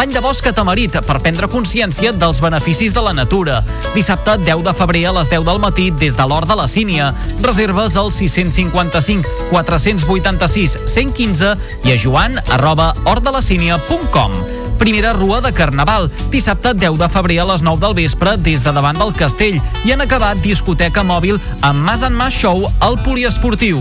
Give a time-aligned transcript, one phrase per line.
[0.00, 3.58] Bany de bosc a Tamarit per prendre consciència dels beneficis de la natura.
[3.92, 7.10] Dissabte 10 de febrer a les 10 del matí des de l'Hort de la Sínia.
[7.44, 11.52] Reserves al 655 486 115
[11.84, 14.59] i a joan arroba hortdelacínia.com.
[14.80, 18.72] Primera rua de Carnaval, dissabte 10 de febrer a les 9 del vespre des de
[18.72, 23.76] davant del castell i han acabat discoteca mòbil amb Mas en Mas Show al poliesportiu.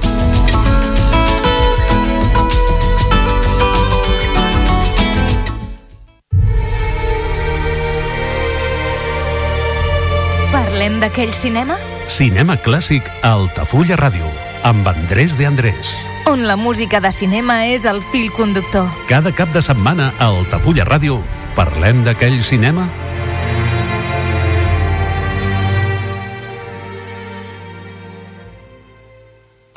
[10.52, 11.76] Parlem d'aquell cinema?
[12.10, 14.26] Cinema clàssic a Altafulla Ràdio,
[14.64, 15.98] amb Andrés de Andrés.
[16.26, 18.90] On la música de cinema és el fil conductor.
[19.10, 21.22] Cada cap de setmana a Altafulla Ràdio
[21.56, 22.88] parlem d'aquell cinema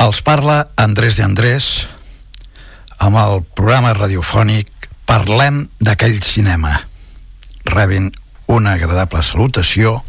[0.02, 1.66] Els parla Andrés de Andrés
[2.98, 6.72] amb el programa radiofònic Parlem d'aquell cinema.
[7.68, 8.08] Rebin
[8.50, 10.00] una agradable salutació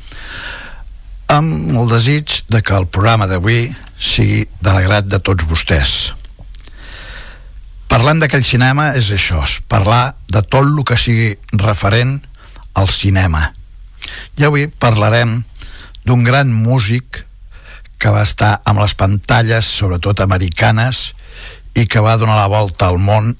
[1.29, 3.67] amb el desig de que el programa d'avui
[3.99, 6.13] sigui de l'agrat de tots vostès.
[7.91, 12.17] Parlant d'aquell cinema és això, és parlar de tot el que sigui referent
[12.73, 13.51] al cinema.
[14.39, 15.43] I avui parlarem
[16.03, 17.23] d'un gran músic
[18.01, 21.13] que va estar amb les pantalles, sobretot americanes,
[21.77, 23.35] i que va donar la volta al món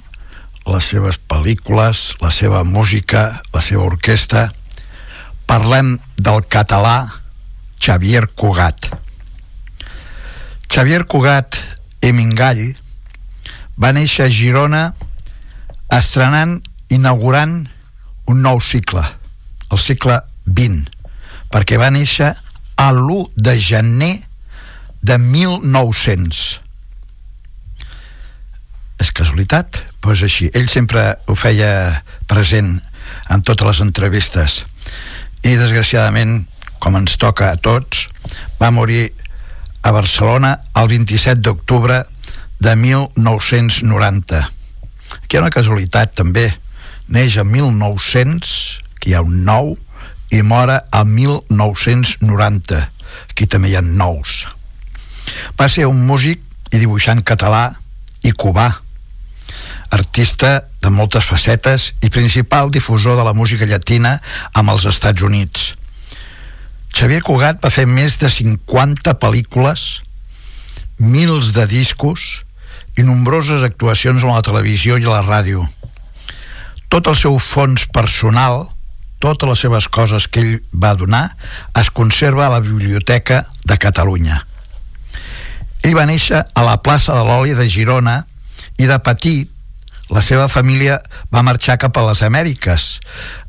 [0.70, 4.48] les seves pel·lícules, la seva música, la seva orquestra.
[5.50, 7.24] Parlem del català
[7.84, 8.94] Xavier Cugat.
[10.74, 11.54] Xavier Cugat
[12.02, 12.72] i Mingall
[13.78, 14.80] va néixer a Girona
[15.94, 16.56] estrenant,
[16.90, 17.60] inaugurant
[18.34, 19.04] un nou cicle,
[19.70, 20.18] el cicle
[20.50, 20.90] 20,
[21.54, 24.12] perquè va néixer a l'1 de gener
[25.06, 26.42] de 1900.
[28.98, 29.78] És casualitat?
[29.78, 30.50] Doncs pues així.
[30.58, 32.80] Ell sempre ho feia present
[33.30, 34.64] en totes les entrevistes
[35.46, 36.48] i desgraciadament,
[36.82, 38.08] com ens toca a tots,
[38.58, 39.12] va morir
[39.84, 42.06] a Barcelona el 27 d'octubre
[42.64, 44.40] de 1990.
[45.20, 46.48] Aquí hi ha una casualitat també,
[47.12, 48.54] neix en 1900,
[49.00, 49.76] que hi ha un nou,
[50.32, 52.80] i mora a 1990,
[53.30, 54.48] aquí també hi ha nous.
[55.60, 56.42] Va ser un músic
[56.72, 57.76] i dibuixant català
[58.24, 58.72] i cubà,
[59.94, 64.18] artista de moltes facetes i principal difusor de la música llatina
[64.56, 65.74] amb els Estats Units.
[66.94, 70.04] Xavier Cugat va fer més de 50 pel·lícules,
[71.02, 72.44] mils de discos
[72.98, 75.66] i nombroses actuacions a la televisió i a la ràdio.
[76.94, 78.68] Tot el seu fons personal,
[79.18, 81.32] totes les seves coses que ell va donar,
[81.82, 84.44] es conserva a la Biblioteca de Catalunya.
[85.82, 88.20] Ell va néixer a la plaça de l'Oli de Girona
[88.78, 89.50] i de petit
[90.14, 91.00] la seva família
[91.34, 92.84] va marxar cap a les Amèriques.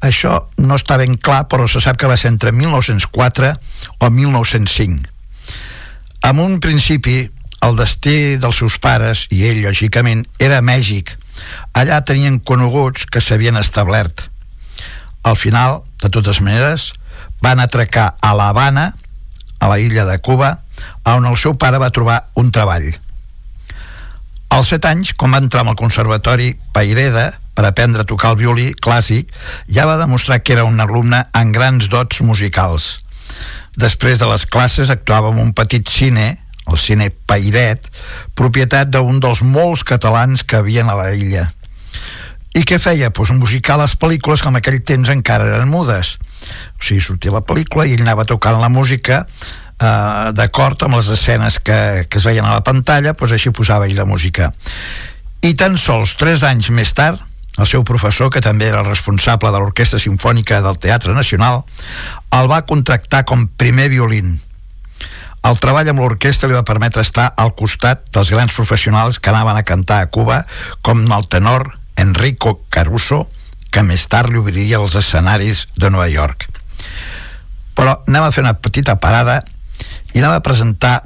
[0.00, 3.52] Això no està ben clar, però se sap que va ser entre 1904
[4.00, 5.04] o 1905.
[6.24, 7.28] En un principi,
[7.60, 11.12] el destí dels seus pares, i ell, lògicament, era Mèxic.
[11.76, 14.30] Allà tenien coneguts que s'havien establert.
[15.24, 16.92] Al final, de totes maneres,
[17.44, 18.94] van atracar a l'Havana,
[19.60, 20.58] a la illa de Cuba,
[21.04, 22.94] on el seu pare va trobar un treball.
[24.54, 27.24] Als 7 anys, quan va entrar al Conservatori Paireda
[27.58, 29.32] per aprendre a tocar el violí clàssic,
[29.66, 33.00] ja va demostrar que era un alumne amb grans dots musicals.
[33.74, 36.36] Després de les classes actuava en un petit cine,
[36.70, 37.90] el cine Pairet,
[38.38, 41.48] propietat d'un dels molts catalans que havien a la illa.
[42.54, 43.10] I què feia?
[43.10, 46.14] Pues musicar les pel·lícules que en aquell temps encara eren mudes.
[46.78, 49.24] O sigui, sortia la pel·lícula i ell anava tocant la música
[49.80, 53.88] eh, d'acord amb les escenes que, que es veien a la pantalla, doncs així posava
[53.88, 54.52] ell la música.
[55.44, 57.20] I tan sols tres anys més tard,
[57.58, 61.62] el seu professor, que també era el responsable de l'Orquestra Simfònica del Teatre Nacional,
[62.34, 64.40] el va contractar com primer violín.
[65.44, 69.60] El treball amb l'orquestra li va permetre estar al costat dels grans professionals que anaven
[69.60, 70.46] a cantar a Cuba,
[70.80, 73.26] com el tenor Enrico Caruso,
[73.70, 76.48] que més tard li obriria els escenaris de Nova York.
[77.76, 79.42] Però anem a fer una petita parada
[80.14, 81.02] i anava a presentar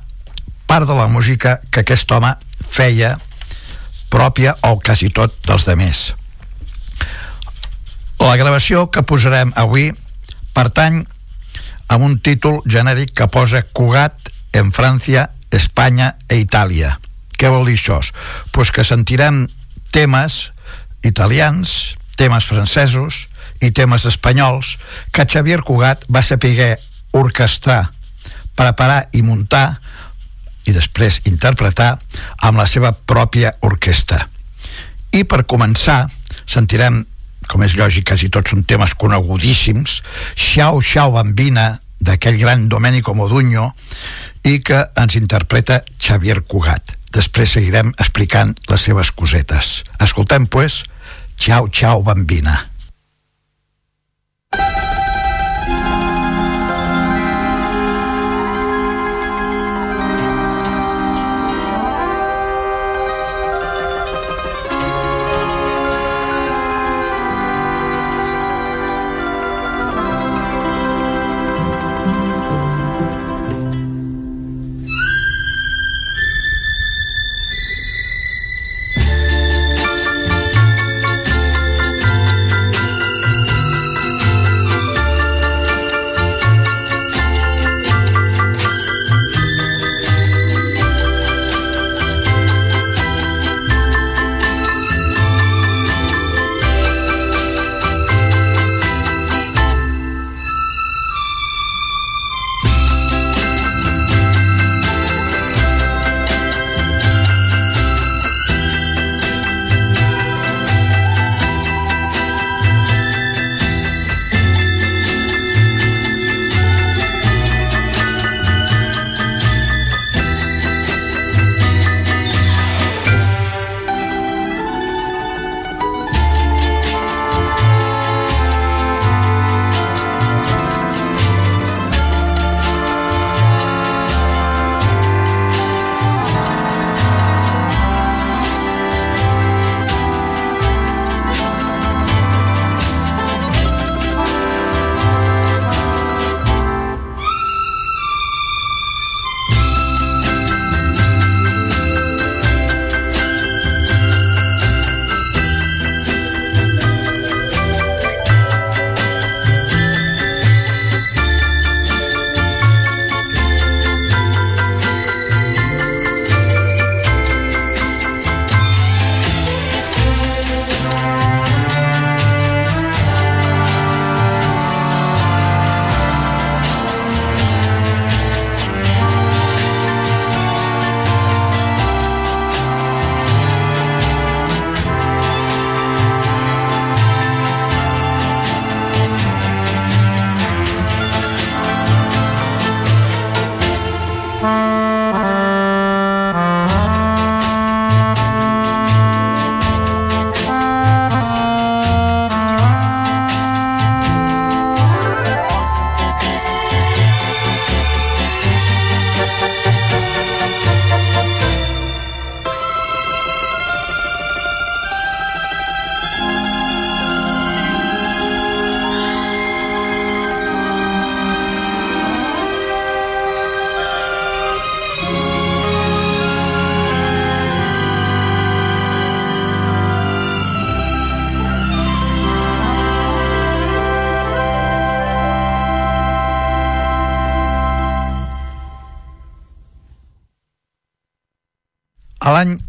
[0.68, 2.34] part de la música que aquest home
[2.70, 3.16] feia
[4.12, 6.12] pròpia o quasi tot dels demés.
[8.20, 9.92] La gravació que posarem avui
[10.56, 11.04] pertany
[11.88, 16.98] a un títol genèric que posa Cugat en França, Espanya e Itàlia.
[17.38, 18.00] Què vol dir això?
[18.52, 19.46] Pues que sentirem
[19.94, 20.50] temes
[21.06, 23.28] italians, temes francesos
[23.62, 24.76] i temes espanyols
[25.14, 26.76] que Xavier Cugat va saber
[27.16, 27.94] orquestrar
[28.58, 29.78] preparar i muntar
[30.68, 31.94] i després interpretar
[32.44, 34.26] amb la seva pròpia orquestra.
[35.14, 36.02] I per començar,
[36.44, 37.00] sentirem,
[37.48, 40.02] com és lògic, quasi tots són temes conegudíssims,
[40.36, 43.72] Xiao Xiao Bambina, d'aquell gran Domenico Modugno,
[44.44, 46.94] i que ens interpreta Xavier Cugat.
[47.14, 49.82] Després seguirem explicant les seves cosetes.
[50.04, 50.82] Escoltem, pues,
[51.40, 52.66] Xiao Xiao Bambina.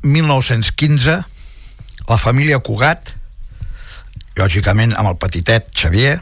[0.10, 1.20] 1915,
[2.10, 3.14] la família Cugat,
[4.40, 6.18] lògicament amb el petitet Xavier,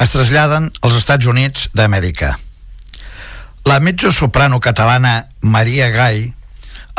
[0.00, 2.34] es traslladen als Estats Units d'Amèrica.
[3.64, 6.26] La mezzo-soprano catalana Maria Gai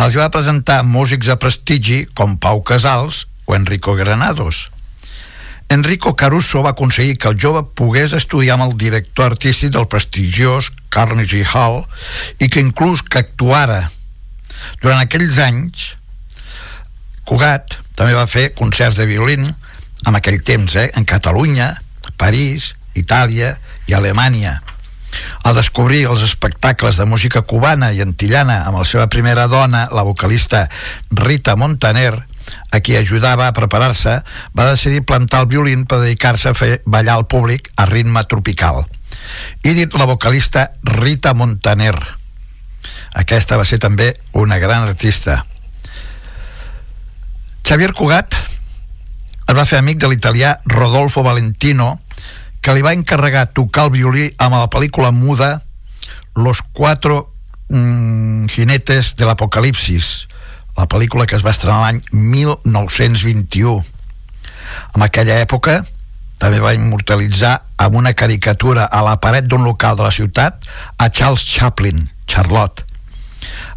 [0.01, 4.69] els va presentar músics de prestigi com Pau Casals o Enrico Granados.
[5.69, 10.69] Enrico Caruso va aconseguir que el jove pogués estudiar amb el director artístic del prestigiós
[10.93, 11.83] Carnegie Hall
[12.37, 13.89] i que inclús que actuara.
[14.81, 15.93] Durant aquells anys,
[17.25, 19.47] Cugat també va fer concerts de violín
[20.05, 21.71] en aquell temps, eh, en Catalunya,
[22.21, 23.55] París, Itàlia
[23.89, 24.61] i Alemanya.
[25.47, 30.03] Al descobrir els espectacles de música cubana i antillana amb la seva primera dona, la
[30.03, 30.67] vocalista
[31.09, 32.13] Rita Montaner,
[32.69, 34.19] a qui ajudava a preparar-se,
[34.53, 38.85] va decidir plantar el violín per dedicar-se a fer ballar al públic a ritme tropical.
[39.63, 41.95] I dit la vocalista Rita Montaner.
[43.13, 45.43] Aquesta va ser també una gran artista.
[47.65, 48.35] Xavier Cugat
[49.45, 51.99] es va fer amic de l'italià Rodolfo Valentino,
[52.61, 55.61] que li va encarregar tocar el violí amb la pel·lícula muda
[56.35, 57.31] Los Cuatro
[57.69, 60.27] mm, Jinetes de l'Apocalipsis,
[60.77, 63.85] la pel·lícula que es va estrenar l'any 1921.
[64.97, 65.83] En aquella època
[66.41, 70.65] també va immortalitzar amb una caricatura a la paret d'un local de la ciutat
[70.97, 72.85] a Charles Chaplin, Charlotte.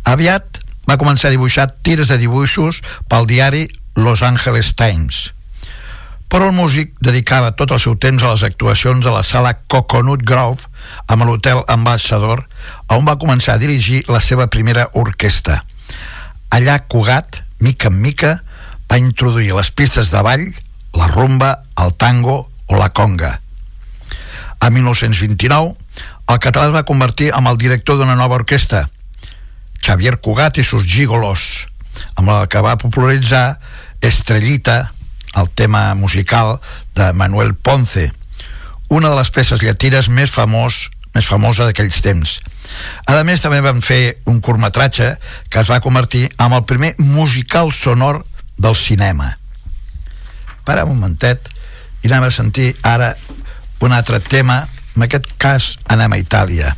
[0.05, 5.29] Aviat va començar a dibuixar tires de dibuixos pel diari Los Angeles Times.
[6.29, 10.25] Però el músic dedicava tot el seu temps a les actuacions a la sala Coconut
[10.29, 10.69] Grove
[11.09, 12.45] amb l'hotel Ambassador,
[12.93, 15.63] on va començar a dirigir la seva primera orquestra.
[16.53, 18.35] Allà Cugat, mica en mica,
[18.93, 20.45] va introduir les pistes de ball,
[20.97, 21.51] la rumba,
[21.81, 23.41] el tango o la conga.
[24.61, 25.77] A 1929,
[26.29, 28.87] el català es va convertir en el director d'una nova orquestra,
[29.85, 31.67] Xavier Cugat i sus gigolos,
[32.17, 33.59] amb la que va popularitzar
[34.01, 34.93] Estrellita,
[35.37, 36.59] el tema musical
[36.95, 38.13] de Manuel Ponce,
[38.89, 42.39] una de les peces llatines més famós més famosa d'aquells temps.
[43.09, 45.15] A més, també van fer un curtmetratge
[45.51, 48.25] que es va convertir en el primer musical sonor
[48.59, 49.33] del cinema.
[50.65, 51.49] Para un momentet
[52.05, 53.15] i anem a sentir ara
[53.83, 54.67] un altre tema,
[54.99, 56.75] en aquest cas anem a Itàlia.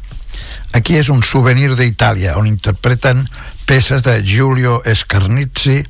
[0.77, 3.25] Aquí és un souvenir d'Itàlia, on interpreten
[3.67, 5.81] peces de Giulio Scarnizzi,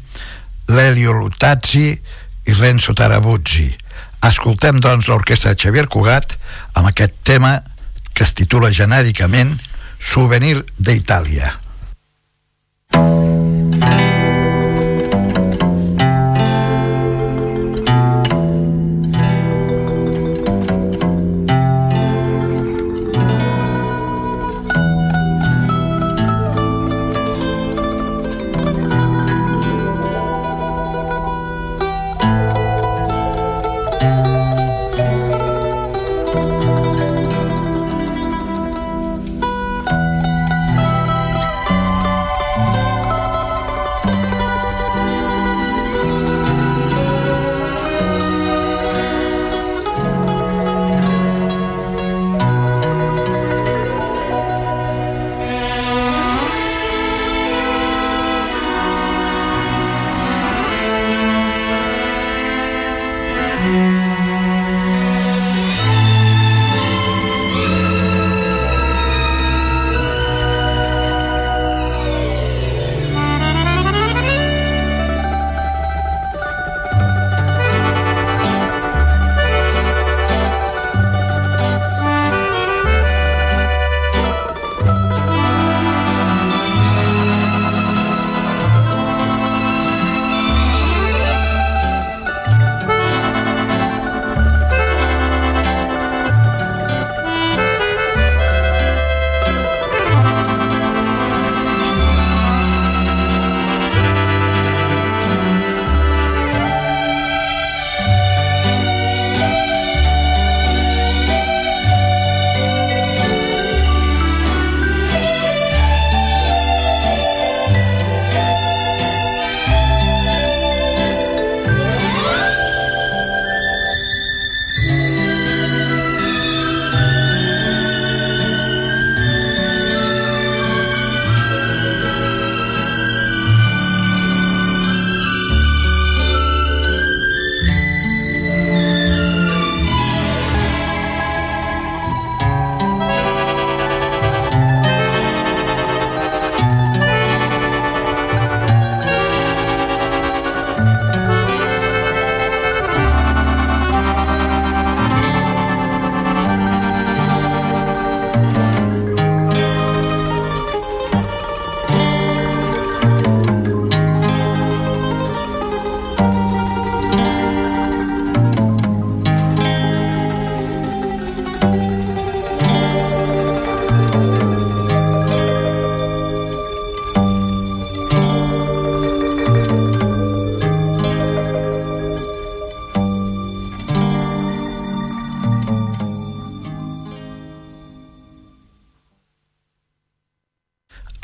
[0.70, 3.68] Lelio Lutazzi i Renzo Tarabuzzi.
[4.30, 6.36] Escoltem, doncs, l'orquestra de Xavier Cugat
[6.78, 7.56] amb aquest tema
[8.14, 9.56] que es titula genèricament
[9.98, 11.56] Souvenir d'Itàlia.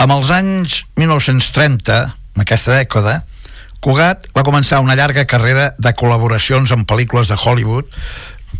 [0.07, 1.95] Amb els anys 1930,
[2.37, 3.25] en aquesta dècada,
[3.83, 7.91] Cugat va començar una llarga carrera de col·laboracions amb pel·lícules de Hollywood,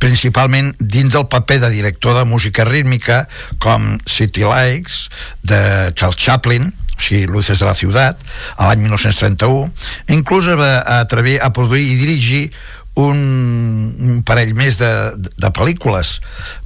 [0.03, 3.21] principalment dins del paper de director de música rítmica
[3.63, 5.05] com City Lights
[5.47, 5.61] de
[5.95, 9.71] Charles Chaplin o sigui, Luces de la Ciutat a l'any 1931
[10.19, 12.45] inclús va atrevir a produir i dirigir
[12.99, 13.23] un,
[13.95, 16.17] un parell més de, de pel·lícules.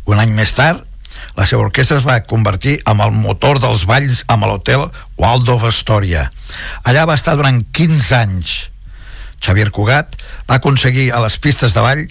[0.08, 0.86] Un any més tard
[1.36, 4.88] la seva orquestra es va convertir en el motor dels balls amb l'hotel
[5.20, 6.28] Waldorf Astoria.
[6.84, 8.58] Allà va estar durant 15 anys.
[9.40, 10.18] Xavier Cugat
[10.48, 12.04] va aconseguir a les pistes de ball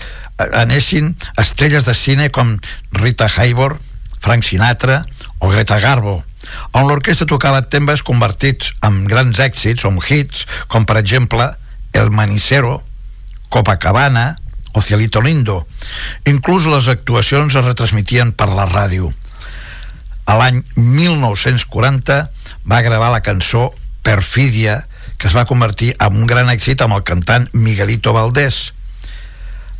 [0.58, 2.56] anessin estrelles de cine com
[2.96, 3.82] Rita Hayworth,
[4.20, 5.04] Frank Sinatra
[5.40, 6.20] o Greta Garbo,
[6.74, 11.46] on l'orquestra tocava temes convertits en grans èxits o en hits, com per exemple
[11.94, 12.80] El Manicero,
[13.50, 14.38] Copacabana
[14.74, 15.66] o Cielito Lindo.
[16.26, 19.12] Inclús les actuacions es retransmitien per la ràdio.
[20.30, 22.20] A l'any 1940
[22.70, 23.72] va gravar la cançó
[24.06, 24.84] Perfidia,
[25.18, 28.74] que es va convertir en un gran èxit amb el cantant Miguelito Valdés.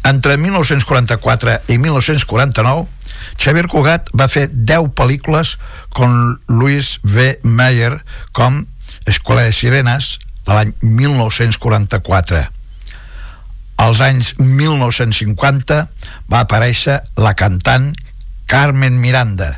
[0.10, 2.88] Entre 1944 i 1949,
[3.38, 5.58] Xavier Cugat va fer 10 pel·lícules
[5.96, 7.40] com Louis V.
[7.44, 8.00] Mayer
[8.34, 8.64] com
[9.06, 12.59] Escola de Sirenes de l'any 1944.
[13.80, 15.80] Als anys 1950
[16.28, 17.94] va aparèixer la cantant
[18.50, 19.54] Carmen Miranda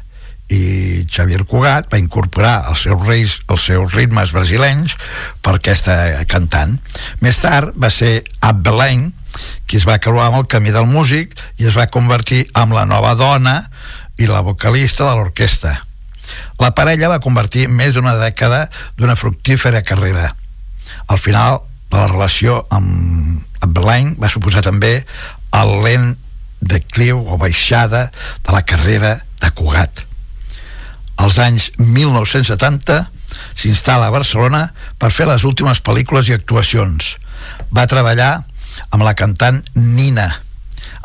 [0.52, 4.98] i Xavier Cugat va incorporar els seus, reis, els seus ritmes brasilenys
[5.42, 5.96] per aquesta
[6.30, 6.76] cantant.
[7.24, 9.08] Més tard va ser Abelain
[9.66, 12.86] qui es va creuar amb el camí del músic i es va convertir en la
[12.86, 13.56] nova dona
[14.20, 15.78] i la vocalista de l'orquestra.
[16.60, 18.68] La parella va convertir més d'una dècada
[19.00, 20.34] d'una fructífera carrera.
[21.08, 25.04] Al final, la relació amb, Belain va suposar també
[25.58, 26.14] el lent
[26.62, 28.10] decliu o baixada
[28.46, 30.04] de la carrera de Cugat.
[31.22, 33.02] Als anys 1970
[33.56, 34.62] s'instal·la a Barcelona
[35.00, 37.16] per fer les últimes pel·lícules i actuacions.
[37.74, 38.32] Va treballar
[38.90, 40.30] amb la cantant Nina.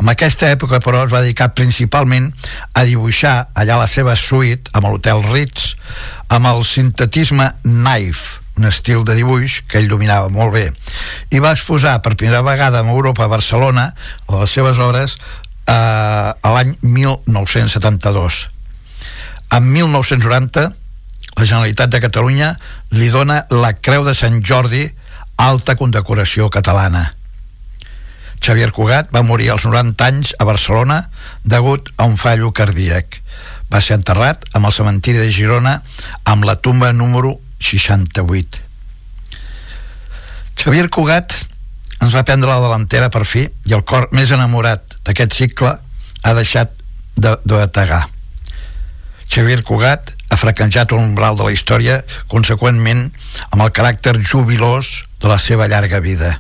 [0.01, 2.31] En aquesta època, però, es va dedicar principalment
[2.77, 5.75] a dibuixar allà la seva suite amb l'Hotel Ritz
[6.33, 10.67] amb el sintetisme Knife, un estil de dibuix que ell dominava molt bé.
[11.31, 13.91] I va exposar per primera vegada en Europa, a Barcelona,
[14.33, 15.19] les seves obres
[15.67, 18.49] eh, a l'any 1972.
[19.57, 20.73] En 1990,
[21.37, 22.55] la Generalitat de Catalunya
[22.97, 24.89] li dona la Creu de Sant Jordi
[25.37, 27.13] alta condecoració catalana.
[28.41, 31.09] Xavier Cugat va morir als 90 anys a Barcelona
[31.45, 33.21] degut a un fallo cardíac.
[33.73, 35.81] Va ser enterrat amb el cementiri de Girona
[36.25, 38.63] amb la tumba número 68.
[40.57, 41.35] Xavier Cugat
[42.03, 46.35] ens va prendre la delantera per fi i el cor més enamorat d'aquest cicle ha
[46.37, 46.73] deixat
[47.17, 48.07] de, de bategar.
[49.27, 52.01] Xavier Cugat ha fracanjat un umbral de la història
[52.33, 53.09] conseqüentment
[53.51, 56.37] amb el caràcter jubilós de la seva llarga vida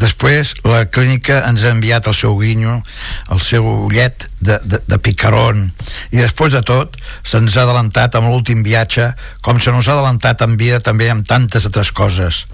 [0.00, 2.78] Després, la clínica ens ha enviat el seu guinyo,
[3.30, 5.68] el seu ullet de, de, de picaron,
[6.10, 6.96] i després de tot,
[7.28, 9.12] se'ns ha adelantat amb l'últim viatge,
[9.44, 12.46] com se nos ha adelantat en vida també amb tantes altres coses.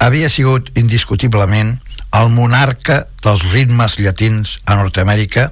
[0.00, 1.76] Havia sigut indiscutiblement
[2.16, 5.50] el monarca dels ritmes llatins a Nord-Amèrica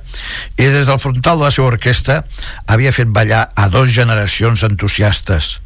[0.59, 2.23] i des del frontal de la seva orquestra
[2.67, 5.59] havia fet ballar a dos generacions entusiastes.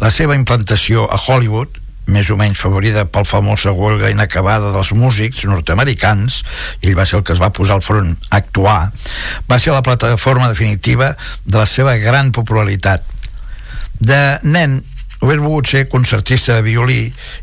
[0.00, 1.78] La seva implantació a Hollywood
[2.10, 6.42] més o menys favorida pel famosa huelga inacabada dels músics nord-americans,
[6.82, 8.92] ell va ser el que es va posar al front a actuar,
[9.50, 13.06] va ser la plataforma definitiva de la seva gran popularitat.
[14.00, 14.80] De nen,
[15.20, 17.00] hauria volgut ser concertista de violí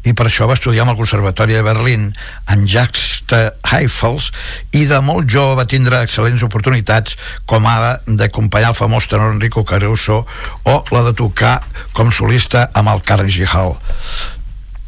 [0.09, 2.07] i per això va estudiar amb el Conservatori de Berlín
[2.49, 3.21] en Jacques
[3.69, 4.31] Heifels
[4.73, 9.61] i de molt jove va tindre excel·lents oportunitats com ara d'acompanyar el famós tenor Enrico
[9.67, 10.23] Caruso
[10.65, 11.59] o la de tocar
[11.93, 13.77] com solista amb el Carnegie Hall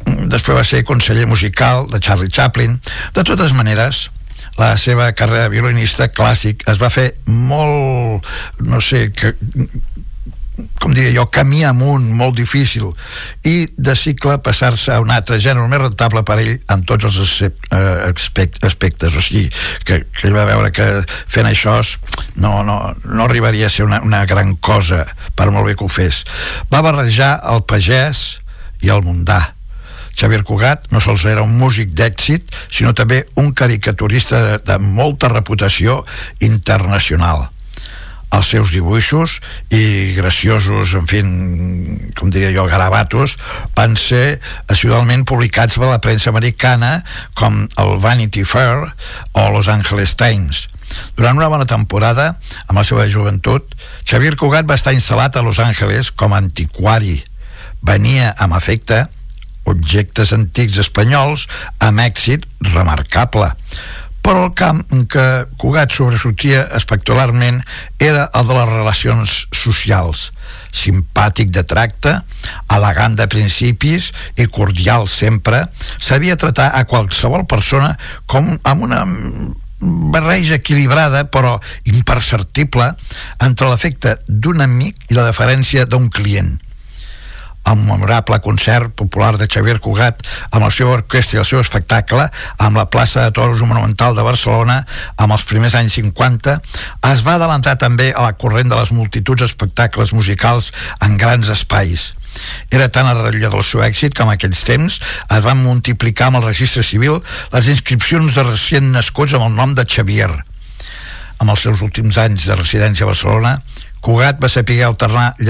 [0.06, 2.78] després va ser conseller musical de Charlie Chaplin.
[3.14, 4.08] De totes maneres
[4.58, 8.26] la seva carrera de violinista clàssic es va fer molt
[8.66, 9.32] no sé que,
[10.80, 12.90] com diria jo, camí amunt molt difícil
[13.46, 17.36] i de cicle passar-se a un altre gènere més rentable per ell en tots els
[17.46, 17.52] eh,
[18.10, 19.16] aspectes.
[19.16, 19.46] O sigui,
[19.86, 20.88] que, que ell va veure que
[21.30, 21.78] fent això
[22.36, 25.92] no, no, no arribaria a ser una, una gran cosa per molt bé que ho
[25.92, 26.24] fes.
[26.72, 28.40] Va barrejar el pagès
[28.84, 29.40] i el mundà
[30.16, 36.04] Xavier Cugat no sols era un músic d'èxit, sinó també un caricaturista de, molta reputació
[36.40, 37.48] internacional.
[38.30, 39.40] els seus dibuixos
[39.74, 41.18] i graciosos, en fi,
[42.14, 43.34] com diria jo, garabatos,
[43.74, 44.38] van ser
[44.70, 47.00] assidualment publicats per la premsa americana
[47.34, 48.92] com el Vanity Fair
[49.32, 50.68] o Los Angeles Times.
[51.16, 53.74] Durant una bona temporada, amb la seva joventut,
[54.06, 57.20] Xavier Cugat va estar instal·lat a Los Angeles com a antiquari.
[57.82, 59.08] Venia amb efecte
[59.68, 61.46] objectes antics espanyols
[61.78, 63.52] amb èxit remarcable.
[64.20, 65.26] Però el camp en què
[65.60, 67.62] Cugat sobresortia espectacularment
[67.98, 70.28] era el de les relacions socials
[70.76, 72.18] simpàtic de tracte
[72.76, 75.64] elegant de principis i cordial sempre
[75.98, 77.96] sabia tratar a qualsevol persona
[78.30, 79.02] com amb una
[79.80, 81.56] barreja equilibrada però
[81.88, 82.92] imperceptible
[83.40, 86.58] entre l'efecte d'un amic i la deferència d'un client
[87.66, 92.26] el memorable concert popular de Xavier Cugat amb el seu orquestra i el seu espectacle
[92.58, 94.80] amb la plaça de Toros Monumental de Barcelona
[95.16, 96.56] amb els primers anys 50
[97.10, 100.72] es va adelantar també a la corrent de les multituds d'espectacles musicals
[101.04, 102.10] en grans espais.
[102.70, 106.46] Era tan arrellat del seu èxit que en aquells temps es van multiplicar amb el
[106.48, 107.18] registre civil
[107.52, 110.30] les inscripcions de recient nascuts amb el nom de Xavier.
[111.40, 113.58] Amb els seus últims anys de residència a Barcelona
[114.00, 115.48] Cugat va saber alternar i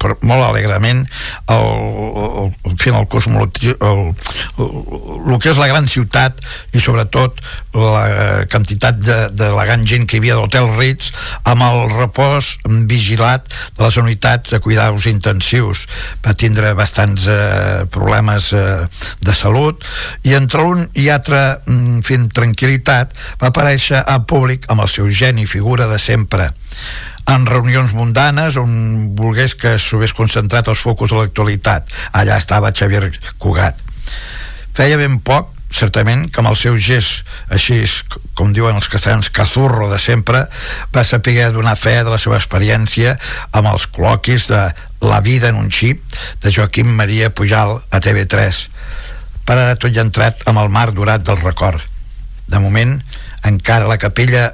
[0.00, 1.04] però molt alegrement
[1.52, 4.14] el, el, el, el, el el,
[4.58, 6.40] el, el que és la gran ciutat
[6.76, 7.40] i sobretot
[7.76, 8.98] la quantitat
[9.36, 11.12] d'elegant gent que hi havia d'Hotel Ritz
[11.48, 12.54] amb el repòs
[12.88, 15.86] vigilat de les unitats de cuidados intensius.
[16.24, 18.86] Va tindre bastants eh, problemes eh,
[19.20, 19.84] de salut
[20.24, 21.42] i entre un i altre
[22.06, 23.12] fent tranquil·litat
[23.42, 26.50] va aparèixer a públic amb el seu geni figura de sempre
[27.26, 28.70] en reunions mundanes on
[29.18, 31.90] volgués que s'hagués concentrat els focus de l'actualitat.
[32.14, 33.10] Allà estava Xavier
[33.42, 33.82] Cugat.
[34.76, 37.80] Feia ben poc certament que amb el seu gest així
[38.38, 40.44] com diuen els castellans cazurro de sempre
[40.94, 43.16] va saber donar fe de la seva experiència
[43.52, 44.68] amb els col·loquis de
[45.02, 46.00] La vida en un xip
[46.42, 48.62] de Joaquim Maria Pujal a TV3
[49.46, 51.82] per ara tot ja entrat amb el mar durat del record
[52.48, 52.96] de moment
[53.46, 54.48] encara la capella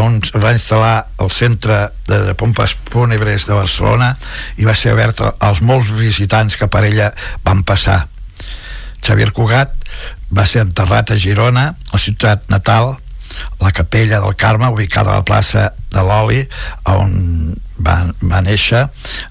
[0.00, 4.14] on es va instal·lar el centre de Pompes Fúnebres de Barcelona
[4.56, 7.10] i va ser oberta als molts visitants que per ella
[7.44, 8.06] van passar.
[9.00, 9.72] Xavier Cugat
[10.36, 12.96] va ser enterrat a Girona, la ciutat natal,
[13.60, 16.42] la capella del Carme, ubicada a la plaça de l'Oli,
[16.90, 17.54] on
[17.86, 18.82] va, va néixer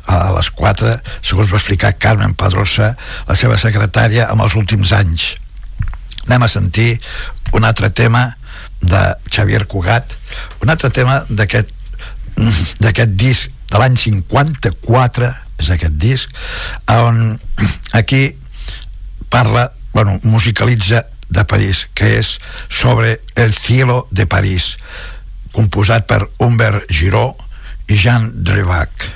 [0.07, 2.93] a les 4, segons va explicar Carmen Pedrosa,
[3.27, 5.33] la seva secretària, en els últims anys.
[6.27, 6.91] Anem a sentir
[7.57, 8.38] un altre tema
[8.81, 10.15] de Xavier Cugat
[10.63, 11.71] un altre tema d'aquest
[12.79, 16.31] d'aquest disc de l'any 54 és aquest disc
[16.93, 17.39] on
[17.93, 18.35] aquí
[19.29, 22.39] parla, bueno, musicalitza de París, que és
[22.69, 24.77] sobre El cielo de París
[25.53, 27.35] composat per Humbert Giró
[27.87, 29.11] i Jean Drevac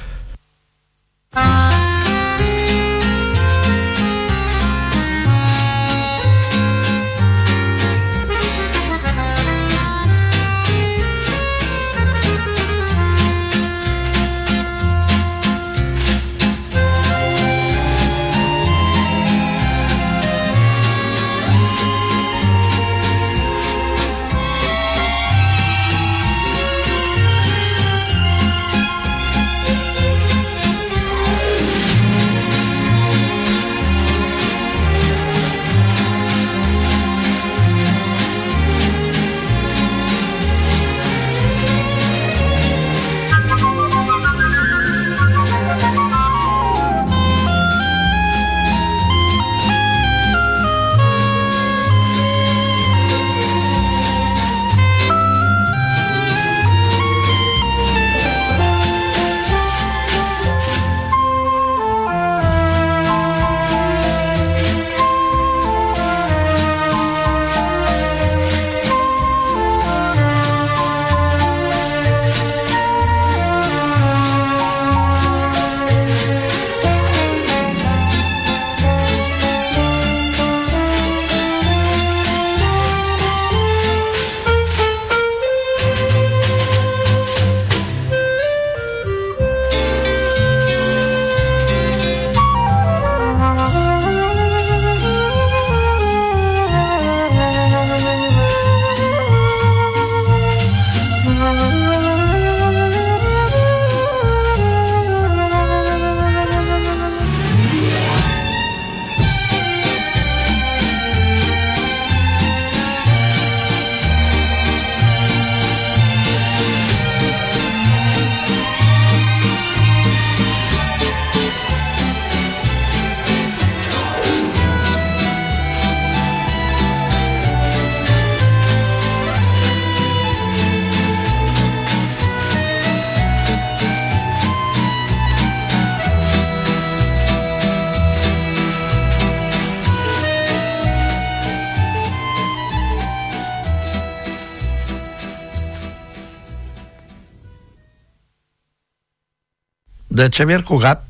[150.24, 151.04] de Xavier Cugat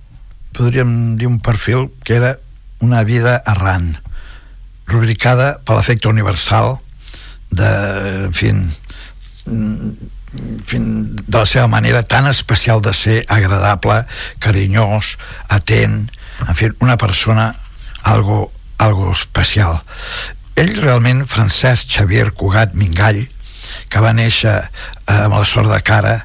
[0.57, 2.39] podríem dir un perfil que era
[2.81, 3.99] una vida errant
[4.89, 6.79] rubricada per l'efecte universal
[7.53, 7.69] de,
[8.25, 9.93] en fi, en
[10.65, 13.99] fi, de la seva manera tan especial de ser agradable,
[14.41, 16.09] carinyós, atent,
[16.47, 17.53] en fi, una persona
[18.01, 18.49] algo,
[18.81, 19.83] algo especial.
[20.57, 23.21] Ell realment, Francesc Xavier Cugat Mingall,
[23.93, 26.17] que va néixer eh, amb la sort de cara,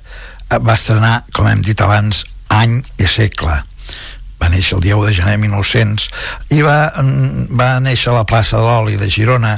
[0.49, 3.63] eh, va estrenar, com hem dit abans, any i segle.
[4.39, 6.05] Va néixer el dia 1 de gener de 1900
[6.55, 9.57] i va, mm, va néixer a la plaça de l'Oli de Girona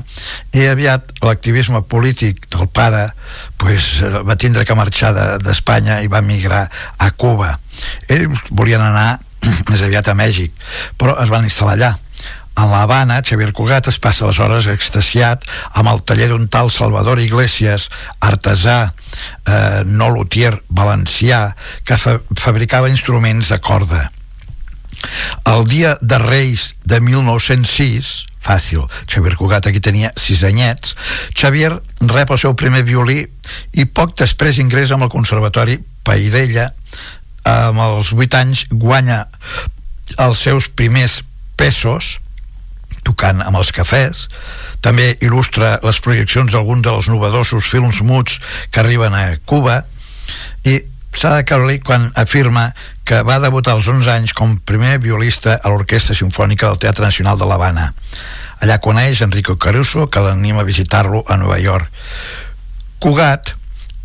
[0.57, 3.11] i aviat l'activisme polític del pare
[3.61, 5.13] pues, va tindre que marxar
[5.45, 7.59] d'Espanya de, i va migrar a Cuba.
[8.09, 9.21] Ells volien anar
[9.71, 10.57] més aviat a Mèxic
[10.97, 11.93] però es van instal·lar allà
[12.65, 15.45] en Habana, Xavier Cugat es passa les hores extasiat
[15.79, 17.89] amb el taller d'un tal Salvador Iglesias,
[18.21, 18.93] artesà,
[19.47, 24.11] eh, no luthier, valencià, que fa fabricava instruments de corda.
[25.49, 30.97] El dia de Reis de 1906, fàcil, Xavier Cugat aquí tenia sis anyets,
[31.37, 33.23] Xavier rep el seu primer violí
[33.73, 36.71] i poc després ingressa amb el Conservatori Pairella
[37.45, 39.27] amb els 8 anys guanya
[40.19, 41.23] els seus primers
[41.57, 42.19] pesos
[43.11, 44.29] tocant amb els cafès
[44.85, 48.39] també il·lustra les projeccions d'alguns dels novedosos films muts
[48.71, 49.83] que arriben a Cuba
[50.65, 50.79] i
[51.11, 52.71] s'ha de Caroli quan afirma
[53.05, 57.41] que va debutar als 11 anys com primer violista a l'Orquestra Simfònica del Teatre Nacional
[57.41, 57.89] de l'Havana.
[58.63, 61.91] Allà coneix Enrico Caruso, que l'anima a visitar-lo a Nova York.
[63.03, 63.57] Cugat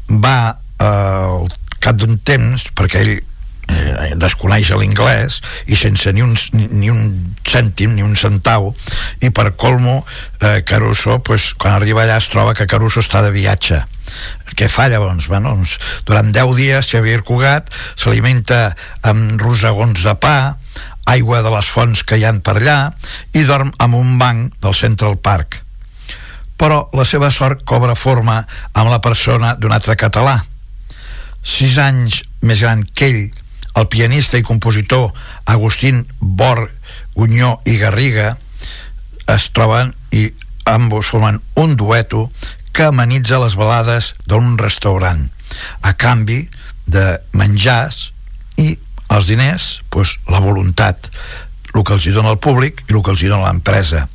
[0.09, 3.15] va, eh, al cap d'un temps, perquè ell
[3.67, 8.73] eh, desconeix l'inglès i sense ni un, ni, un cèntim, ni un centau
[9.21, 10.03] i per colmo
[10.41, 13.83] eh, Caruso pues, quan arriba allà es troba que Caruso està de viatge
[14.55, 15.27] què fa llavors?
[15.27, 15.75] Bueno, doncs,
[16.07, 20.55] durant 10 dies Xavier Cugat s'alimenta amb rosegons de pa,
[21.05, 22.79] aigua de les fonts que hi han per allà
[23.35, 25.61] i dorm amb un banc del Central Park.
[26.55, 28.39] Però la seva sort cobra forma
[28.73, 30.39] amb la persona d'un altre català.
[31.43, 33.25] Sis anys més gran que ell,
[33.75, 35.11] el pianista i compositor
[35.45, 36.71] Agustín Bor,
[37.15, 38.37] Gunyó i Garriga
[39.31, 40.29] es troben i
[40.65, 42.29] ambos formen un dueto
[42.75, 45.29] que amenitza les balades d'un restaurant.
[45.81, 46.45] A canvi
[46.87, 48.11] de menjars
[48.57, 48.75] i
[49.13, 51.11] els diners, doncs, la voluntat
[51.75, 54.05] el que els hi dona el públic i el que els hi dona l'empresa.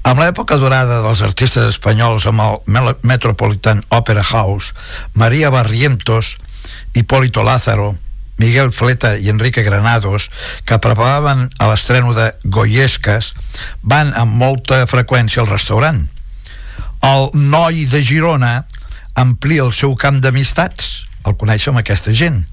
[0.00, 2.40] Amb l'època dorada dels artistes espanyols amb
[2.80, 4.72] el Metropolitan Opera House,
[5.12, 6.38] Maria Barrientos,
[6.94, 7.92] Hipólito Lázaro,
[8.40, 10.30] Miguel Fleta i Enrique Granados,
[10.64, 13.34] que preparaven a l'estreno de Goyescas,
[13.82, 16.06] van amb molta freqüència al restaurant.
[17.04, 18.64] El noi de Girona
[19.20, 22.44] amplia el seu camp d'amistats el conèixer amb aquesta gent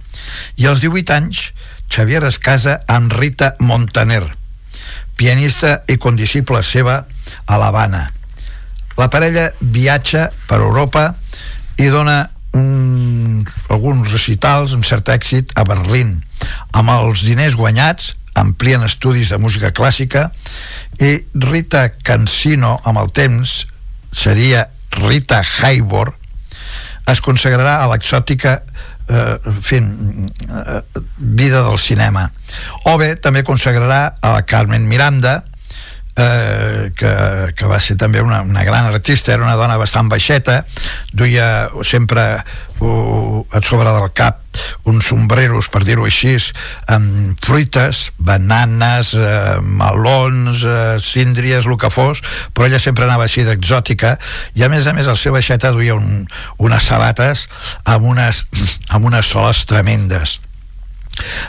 [0.60, 1.52] i als 18 anys
[1.94, 4.26] Xavier es casa amb Rita Montaner
[5.18, 7.00] pianista i condisciple seva
[7.46, 8.04] a l'Havana.
[8.98, 11.10] La parella viatja per Europa
[11.78, 12.20] i dona
[12.58, 16.18] un, alguns recitals amb cert èxit a Berlín.
[16.74, 20.28] Amb els diners guanyats amplien estudis de música clàssica
[21.02, 23.64] i Rita Cansino amb el temps
[24.14, 24.68] seria
[24.98, 26.18] Rita Hayworth
[27.08, 28.58] es consagrarà a l'exòtica
[29.08, 29.92] eh, fent
[30.44, 30.82] eh,
[31.18, 32.28] vida del cinema.
[32.92, 35.40] O bé també consagrarà a la Carmen Miranda
[36.18, 37.14] eh, que,
[37.56, 40.64] que va ser també una, una gran artista, era una dona bastant baixeta,
[41.14, 42.26] duia sempre
[42.80, 44.44] uh, a sobre del cap
[44.90, 46.34] uns sombreros, per dir-ho així,
[46.90, 53.46] amb fruites, bananes, eh, melons, eh, síndries, el que fos, però ella sempre anava així
[53.46, 54.16] d'exòtica,
[54.58, 56.26] i a més a més el seu baixeta duia un,
[56.58, 57.46] unes sabates
[57.86, 58.46] amb unes,
[58.90, 60.40] amb unes soles tremendes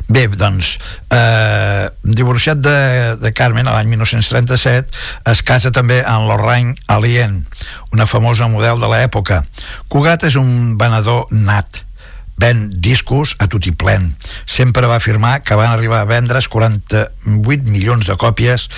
[0.09, 0.77] Bé, doncs,
[1.15, 2.79] eh, divorciat de,
[3.21, 4.97] de Carmen l'any 1937,
[5.33, 7.43] es casa també amb Lorraine Alien,
[7.93, 9.43] una famosa model de l'època.
[9.89, 11.83] Cugat és un venedor nat,
[12.38, 14.14] ven discos a tot i plen.
[14.46, 18.68] Sempre va afirmar que van arribar a vendre's 48 milions de còpies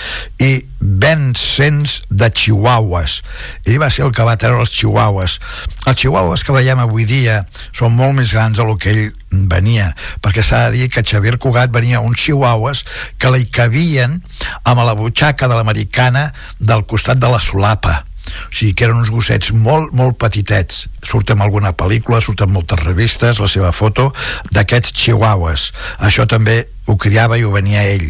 [0.40, 3.20] i ven cents de chihuahuas.
[3.68, 5.38] Ell va ser el que va treure els chihuahuas.
[5.86, 7.44] Els chihuahuas que veiem avui dia
[7.76, 9.92] són molt més grans del que ell venia,
[10.24, 12.84] perquè s'ha de dir que Xavier Cugat venia uns chihuahuas
[13.20, 14.22] que li cabien
[14.64, 19.10] amb la butxaca de l'americana del costat de la solapa o sigui que eren uns
[19.12, 20.86] gossets molt, molt petitets.
[21.02, 24.10] Surt en alguna pel·lícula, surt en moltes revistes la seva foto
[24.52, 25.70] d'aquests chihuahuas.
[26.06, 28.08] Això també ho criava i ho venia ell.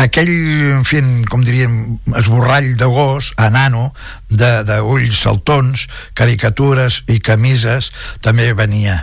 [0.00, 0.32] Aquell,
[0.78, 1.00] en fi,
[1.30, 3.90] com diríem esborrall de gos, anano
[4.28, 5.86] d'ulls saltons,
[6.18, 7.92] caricatures i camises
[8.24, 9.02] també venia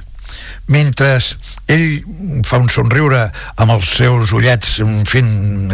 [0.70, 1.18] mentre
[1.70, 1.86] ell
[2.46, 3.24] fa un somriure
[3.58, 5.24] amb els seus ullets en fi,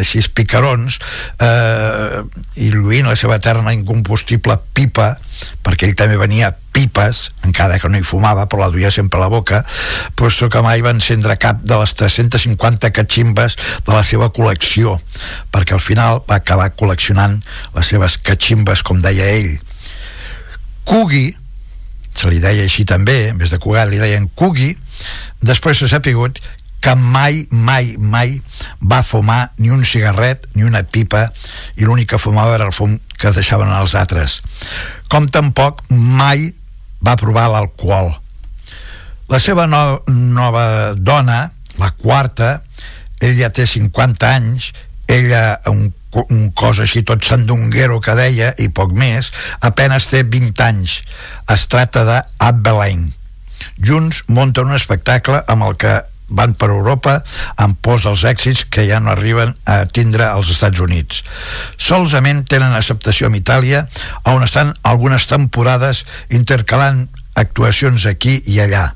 [0.00, 0.98] així picarons
[1.44, 2.22] eh,
[2.64, 5.14] i lluint la seva eterna incombustible pipa
[5.64, 9.26] perquè ell també venia pipes encara que no hi fumava però la duia sempre a
[9.26, 9.62] la boca
[10.16, 14.96] puesto que mai va encendre cap de les 350 catximbes de la seva col·lecció
[15.52, 17.42] perquè al final va acabar col·leccionant
[17.76, 19.56] les seves catximbes com deia ell.
[20.86, 21.28] Cugui
[22.16, 24.72] se li deia així també, en vez de Cugat li deien Cugui
[25.40, 26.40] Després s'ha sapigut
[26.80, 28.36] que mai, mai, mai
[28.78, 31.24] va fumar ni un cigarret ni una pipa
[31.74, 34.40] i l'únic que fumava era el fum que deixaven els altres.
[35.10, 36.52] Com tampoc mai
[37.02, 38.12] va provar l'alcohol.
[39.26, 42.60] La seva no, nova dona, la quarta,
[43.20, 44.70] ella té 50 anys,
[45.10, 45.88] ella un,
[46.30, 51.00] un cos així tot sandunguero que deia i poc més, apenes té 20 anys.
[51.50, 52.20] Es tracta de
[53.82, 55.96] Junts munten un espectacle amb el que
[56.28, 57.20] van per Europa
[57.62, 61.22] en pos dels èxits que ja no arriben a tindre als Estats Units.
[61.78, 63.86] Solsament tenen acceptació amb Itàlia,
[64.26, 67.06] on estan algunes temporades intercalant
[67.38, 68.90] actuacions aquí i allà.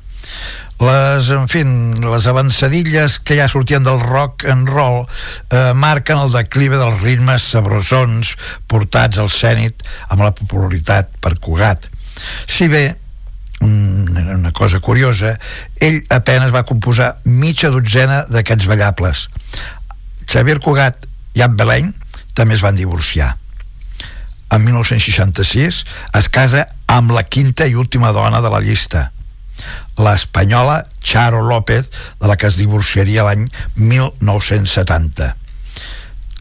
[0.81, 1.61] Les, en fi,
[2.01, 7.45] les avançadilles que ja sortien del rock and roll eh, marquen el declive dels ritmes
[7.53, 8.33] sabrosons
[8.67, 11.85] portats al cènit amb la popularitat per Cugat.
[12.49, 12.95] Si bé
[13.61, 15.35] una cosa curiosa,
[15.79, 19.27] ell apenes va composar mitja dotzena d'aquests ballables.
[20.25, 21.05] Xavier Cugat
[21.37, 21.91] i Anne Beleny
[22.33, 23.35] també es van divorciar.
[24.51, 25.83] En 1966
[26.19, 29.11] es casa amb la quinta i última dona de la llista,
[30.01, 33.45] l'espanyola Charo López, de la que es divorciaria l'any
[33.77, 35.35] 1970.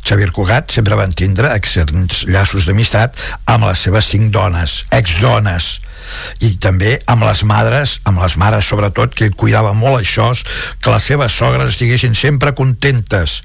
[0.01, 3.21] Xavier Cugat sempre van tindre excel·lents llaços d'amistat
[3.53, 5.77] amb les seves cinc dones, exdones,
[6.41, 10.31] i també amb les madres, amb les mares sobretot, que cuidava molt això,
[10.81, 13.43] que les seves sogres estiguessin sempre contentes.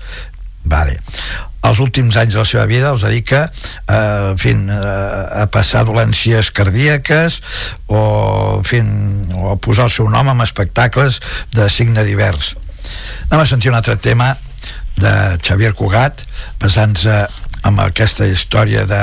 [0.65, 0.97] Vale
[1.65, 6.51] els últims anys de la seva vida els dedica eh, en eh, a passar dolències
[6.55, 7.39] cardíaques
[7.87, 8.01] o,
[8.59, 8.81] en fi,
[9.35, 11.21] o a posar el seu nom en espectacles
[11.55, 12.53] de signe divers.
[13.29, 14.35] Anem a sentir un altre tema
[14.99, 15.13] de
[15.43, 16.21] Xavier Cugat
[16.61, 17.25] basant-se
[17.65, 19.01] en aquesta història de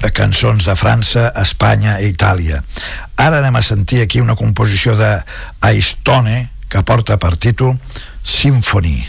[0.00, 2.62] de cançons de França, Espanya i Itàlia.
[3.16, 5.12] Ara anem a sentir aquí una composició de
[5.60, 7.76] Aistone que porta per títol
[8.24, 9.00] Symphony.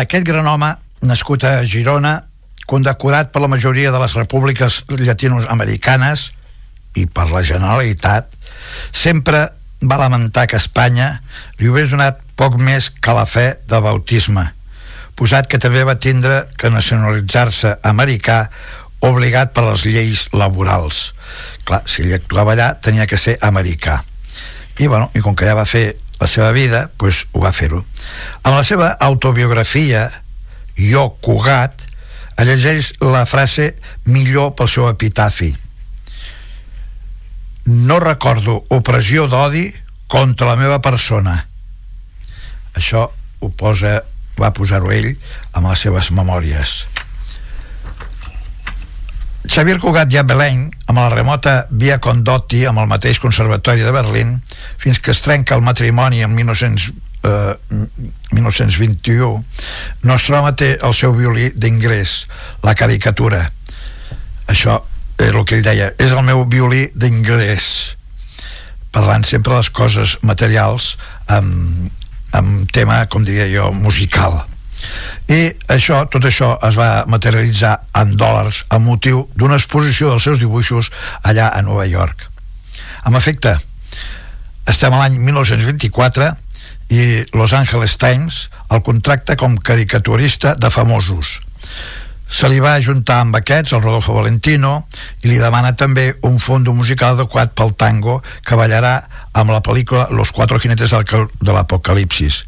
[0.00, 0.72] Aquest gran home,
[1.02, 2.16] nascut a Girona,
[2.68, 6.32] condecorat per la majoria de les repúbliques llatinoamericanes
[7.00, 8.34] i per la Generalitat,
[8.92, 9.46] sempre
[9.80, 11.20] va lamentar que Espanya
[11.60, 14.44] li hagués donat poc més que la fe de bautisme,
[15.18, 18.44] posat que també va tindre que nacionalitzar-se americà
[19.06, 21.12] obligat per les lleis laborals.
[21.64, 24.00] Clar, si ell actuava allà, tenia que ser americà.
[24.78, 27.84] I, bueno, i com que ja va fer la seva vida, pues, ho va fer-ho.
[28.42, 30.08] Amb la seva autobiografia,
[30.78, 31.88] Jo Cugat,
[32.38, 33.72] llegeix la frase
[34.06, 35.50] millor pel seu epitafi.
[37.66, 39.66] No recordo opressió d'odi
[40.06, 41.40] contra la meva persona.
[42.78, 43.08] Això
[43.40, 44.00] ho posa,
[44.38, 45.10] va posar-ho ell
[45.52, 46.84] amb les seves memòries.
[49.48, 54.34] Xavier Cugat i Abeleny, amb la remota Via Condotti, amb el mateix Conservatori de Berlín,
[54.76, 56.90] fins que es trenca el matrimoni en 1900,
[57.24, 57.54] eh,
[58.36, 59.44] 1921,
[60.04, 62.26] Nostroma té el seu violí d'ingrés,
[62.62, 63.46] la caricatura.
[64.52, 64.82] Això
[65.16, 67.96] és el que ell deia, és el meu violí d'ingrés,
[68.92, 70.92] parlant sempre de les coses materials
[71.26, 71.88] amb,
[72.36, 74.42] amb tema, com diria jo, musical
[75.28, 75.40] i
[75.74, 80.92] això, tot això es va materialitzar en dòlars a motiu d'una exposició dels seus dibuixos
[81.22, 82.28] allà a Nova York
[83.02, 83.56] amb efecte
[84.68, 86.30] estem a l'any 1924
[86.94, 91.38] i Los Angeles Times el contracta com caricaturista de famosos
[92.28, 94.82] se li va ajuntar amb aquests, el Rodolfo Valentino,
[95.24, 98.98] i li demana també un fondo musical adequat pel tango que ballarà
[99.32, 102.42] amb la pel·lícula Los Cuatro Jinetes de l'Apocalipsis.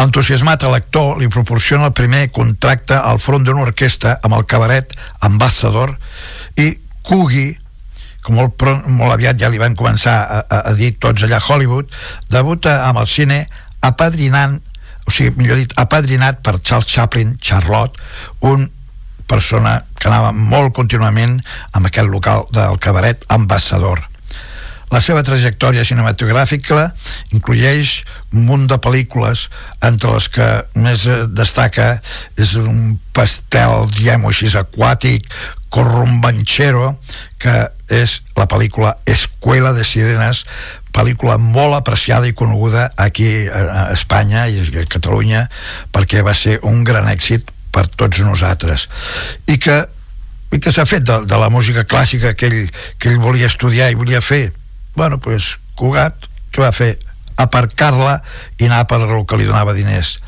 [0.00, 4.94] Entusiasmat a l'actor, li proporciona el primer contracte al front d'una orquestra amb el cabaret
[5.20, 5.96] Ambassador
[6.56, 6.72] i
[7.02, 7.58] Coogie,
[8.22, 11.46] que molt, molt aviat ja li van començar a, a, a dir tots allà a
[11.46, 11.90] Hollywood,
[12.30, 13.42] debuta amb el cine
[13.82, 14.60] apadrinant,
[15.06, 17.98] o sigui, millor dit, apadrinat per Charles Chaplin, Charlotte,
[18.46, 18.68] un
[19.26, 21.38] persona que anava molt contínuament
[21.72, 24.11] amb aquest local del cabaret Ambassador
[24.92, 26.90] la seva trajectòria cinematogràfica
[27.32, 29.46] inclueix un munt de pel·lícules
[29.80, 31.94] entre les que més destaca
[32.36, 35.28] és un pastel, diguem-ho així, aquàtic,
[35.72, 36.92] corrumbanchero,
[37.40, 37.54] que
[37.88, 40.44] és la pel·lícula Escuela de Sirenes,
[40.92, 45.46] pel·lícula molt apreciada i coneguda aquí a Espanya i a Catalunya
[45.92, 48.88] perquè va ser un gran èxit per tots nosaltres.
[49.48, 49.78] I que,
[50.52, 52.66] i que s'ha fet de, de la música clàssica que ell,
[53.00, 54.50] que ell volia estudiar i volia fer
[54.94, 56.96] bueno, pues, Cugat, què va fer?
[57.42, 58.18] aparcar-la
[58.60, 60.18] i anar per el que li donava diners.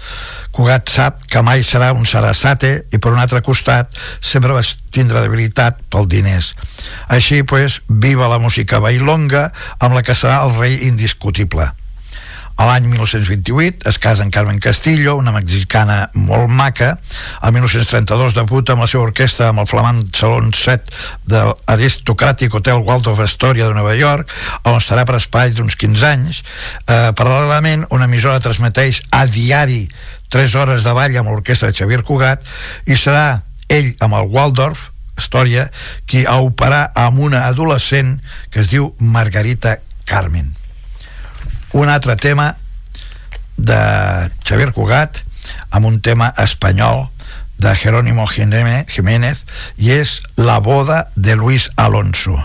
[0.54, 3.94] Cugat sap que mai serà un sarassate i per un altre costat
[4.24, 6.54] sempre va tindre debilitat pel diners.
[7.12, 11.70] Així, pues, viva la música bailonga amb la que serà el rei indiscutible.
[12.55, 16.92] A l'any 1928 es casa en Carmen Castillo, una mexicana molt maca.
[17.42, 20.94] El 1932 debuta amb la seva orquestra amb el flamant Salon 7
[21.32, 24.30] de l'Aristocràtic Hotel Waldorf Astoria de Nova York,
[24.70, 26.42] on estarà per espai d'uns 15 anys.
[26.86, 29.88] Eh, paral·lelament, una emissora transmeteix a diari
[30.30, 32.46] 3 hores de ball amb l'orquestra de Xavier Cugat
[32.86, 35.70] i serà ell amb el Waldorf Astoria
[36.07, 40.55] qui a operar amb una adolescent que es diu Margarita Carmen
[41.75, 42.55] un altre tema
[43.57, 43.79] de
[44.47, 45.20] Xavier Cugat
[45.75, 47.09] amb un tema espanyol
[47.59, 49.43] de Jerónimo Jiménez
[49.77, 52.39] i és La boda de Luis Alonso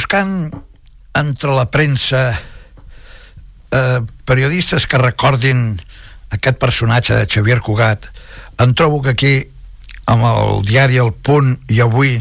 [0.00, 0.48] buscant
[1.12, 5.74] entre la premsa eh, periodistes que recordin
[6.32, 8.06] aquest personatge de Xavier Cugat,
[8.64, 9.32] en trobo que aquí,
[10.08, 12.14] amb el diari El Punt i Avui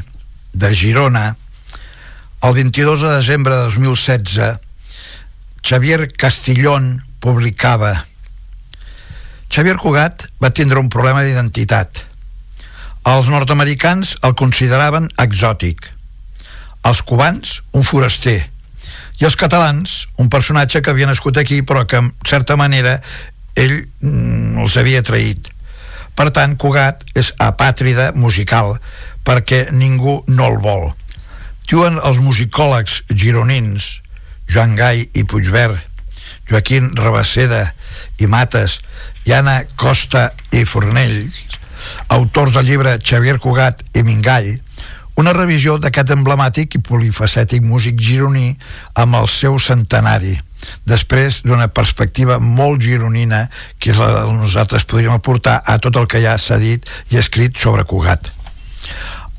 [0.51, 1.37] de Girona,
[2.43, 4.41] el 22 de desembre de 2016,
[5.63, 7.93] Xavier Castillón publicava
[9.47, 12.03] Xavier Cugat va tindre un problema d'identitat.
[13.07, 15.93] Els nord-americans el consideraven exòtic,
[16.87, 18.39] els cubans un foraster
[19.19, 22.99] i els catalans un personatge que havia nascut aquí però que en certa manera
[23.59, 25.49] ell mm, els havia traït.
[26.15, 28.77] Per tant, Cugat és apàtrida musical
[29.27, 30.89] perquè ningú no el vol.
[31.69, 33.99] Diuen els musicòlegs gironins
[34.49, 35.77] Joan Gai i Puigverd,
[36.49, 37.69] Joaquín Rabaceda
[38.17, 38.79] i Mates,
[39.29, 41.43] i Anna Costa i Fornells,
[42.09, 44.55] autors del llibre Xavier Cugat i Mingall,
[45.19, 48.53] una revisió d'aquest emblemàtic i polifacètic músic gironí
[49.01, 50.37] amb el seu centenari,
[50.87, 53.47] després d'una perspectiva molt gironina
[53.79, 57.19] que és la que nosaltres podríem aportar a tot el que ja s'ha dit i
[57.19, 58.31] escrit sobre Cugat.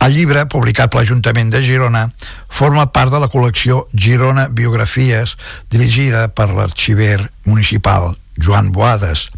[0.01, 2.07] El llibre, publicat per l'Ajuntament de Girona,
[2.49, 5.37] forma part de la col·lecció Girona Biografies,
[5.73, 9.29] dirigida per l'arxiver municipal Joan Boades.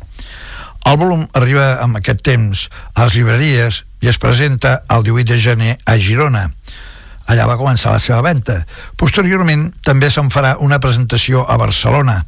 [0.88, 5.38] El volum arriba amb aquest temps a les llibreries i es presenta el 18 de
[5.40, 6.48] gener a Girona.
[7.30, 8.64] Allà va començar la seva venda.
[8.98, 12.18] Posteriorment també se'n farà una presentació a Barcelona.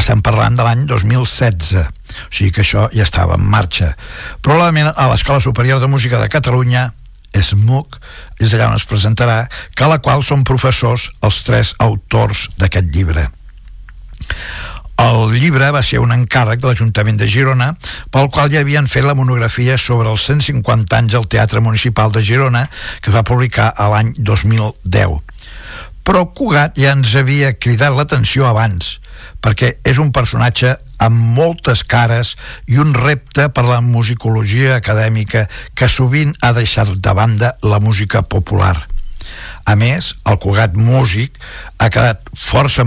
[0.00, 3.92] Estem parlant de l'any 2016, o sigui que això ja estava en marxa.
[4.40, 6.88] Probablement a l'Escola Superior de Música de Catalunya
[7.36, 7.98] SMUC,
[8.40, 9.42] és allà on es presentarà,
[9.76, 13.28] que a la qual són professors els tres autors d'aquest llibre.
[14.98, 17.68] El llibre va ser un encàrrec de l'Ajuntament de Girona
[18.10, 22.22] pel qual ja havien fet la monografia sobre els 150 anys del Teatre Municipal de
[22.26, 22.64] Girona
[22.98, 25.14] que es va publicar a l'any 2010.
[26.02, 28.96] Però Cugat ja ens havia cridat l'atenció abans
[29.44, 32.34] perquè és un personatge amb moltes cares
[32.66, 35.46] i un repte per la musicologia acadèmica
[35.78, 38.74] que sovint ha deixat de banda la música popular.
[39.68, 41.34] A més, el Cugat músic
[41.76, 42.86] ha quedat força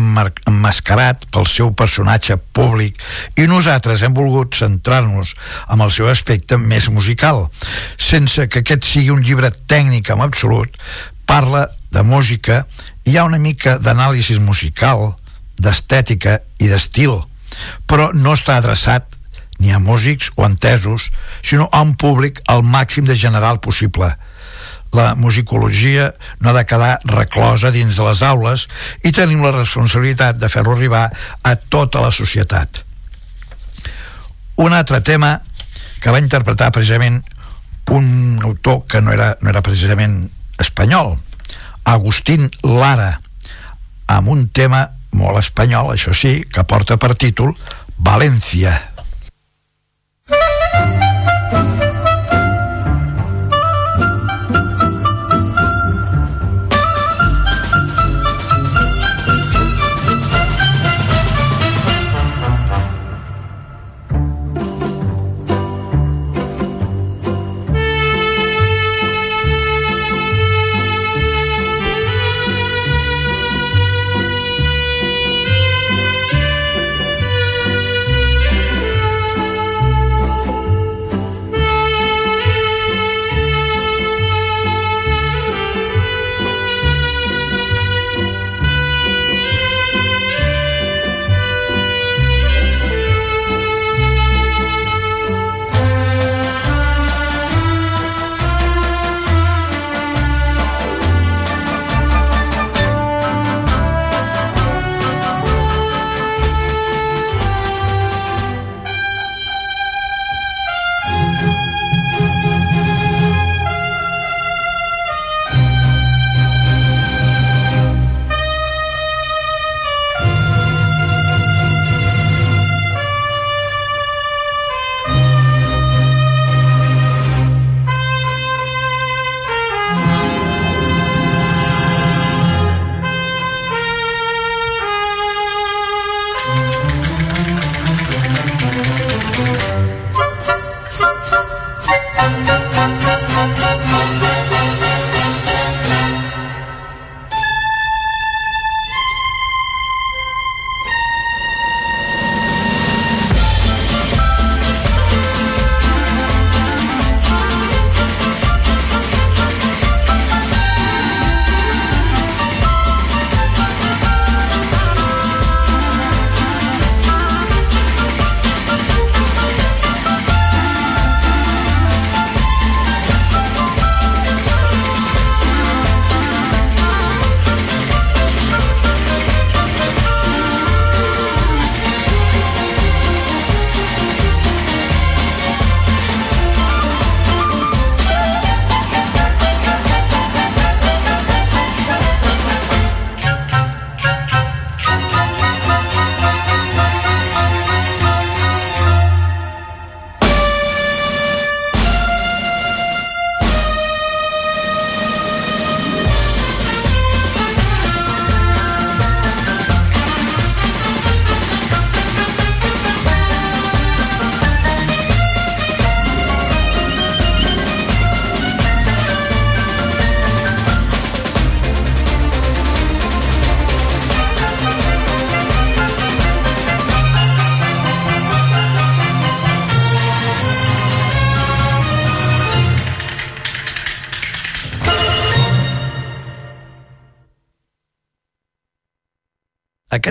[0.50, 2.98] emmascarat pel seu personatge públic
[3.38, 5.36] i nosaltres hem volgut centrar-nos
[5.68, 7.44] amb el seu aspecte més musical,
[8.02, 10.74] sense que aquest sigui un llibre tècnic en absolut,
[11.30, 12.64] parla de música,
[13.06, 15.12] hi ha una mica d'anàlisi musical,
[15.62, 17.20] d'estètica i d'estil,
[17.86, 19.06] però no està adreçat
[19.62, 21.12] ni a músics o entesos,
[21.46, 24.16] sinó a un públic al màxim de general possible.
[24.92, 28.68] La musicologia no ha de quedar reclosa dins de les aules
[29.08, 31.06] i tenim la responsabilitat de fer-lo arribar
[31.44, 32.84] a tota la societat.
[34.62, 35.38] Un altre tema
[36.02, 37.22] que va interpretar precisament
[37.92, 40.30] un autor que no era, no era precisament
[40.60, 41.16] espanyol,
[41.84, 43.20] Agustín Lara,
[44.08, 44.86] amb un tema
[45.18, 47.56] molt espanyol, això sí, que porta per títol
[48.02, 48.78] València.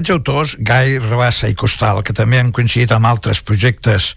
[0.01, 4.14] Aquests autors, Gai, Rabassa i Costal, que també han coincidit amb altres projectes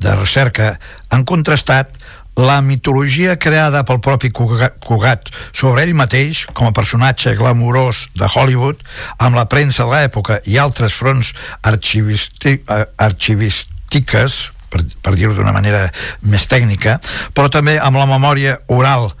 [0.00, 0.78] de recerca,
[1.12, 1.88] han contrastat
[2.36, 8.76] la mitologia creada pel propi Cugat sobre ell mateix, com a personatge glamurós de Hollywood,
[9.18, 11.34] amb la premsa de l'època i altres fronts
[11.64, 15.92] arxivístiques, per, per dir-ho d'una manera
[16.24, 17.00] més tècnica,
[17.36, 19.12] però també amb la memòria oral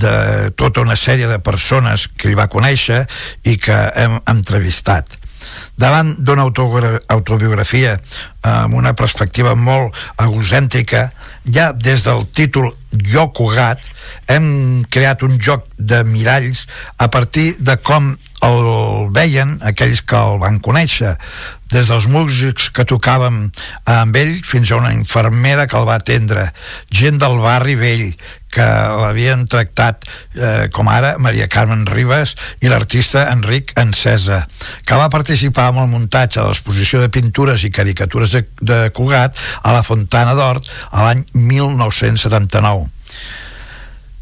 [0.00, 3.06] de tota una sèrie de persones que ell va conèixer
[3.44, 5.21] i que hem entrevistat
[5.82, 7.96] davant d'una autobiografia
[8.46, 11.08] amb una perspectiva molt egocèntrica
[11.44, 13.80] ja des del títol Jo Cugat
[14.30, 16.66] hem creat un joc de miralls
[16.98, 18.12] a partir de com
[18.42, 21.14] el veien aquells que el van conèixer
[21.72, 23.46] des dels músics que tocàvem
[23.88, 26.48] amb ell fins a una infermera que el va atendre
[26.90, 28.08] gent del barri vell
[28.52, 28.64] que
[29.00, 34.42] l'havien tractat eh, com ara Maria Carmen Ribas i l'artista Enric Encesa
[34.84, 39.38] que va participar en el muntatge de l'exposició de pintures i caricatures de, de Cugat
[39.62, 42.90] a la Fontana d'Hort l'any 1979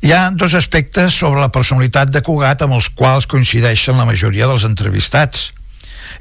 [0.01, 4.49] hi ha dos aspectes sobre la personalitat de Cugat amb els quals coincideixen la majoria
[4.49, 5.51] dels entrevistats.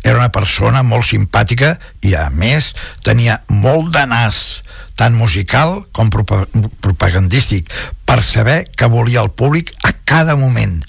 [0.03, 2.73] Era una persona molt simpàtica i a més
[3.07, 4.61] tenia molt de nas
[4.99, 7.71] tant musical com propagandístic
[8.05, 10.81] per saber que volia el públic a cada moment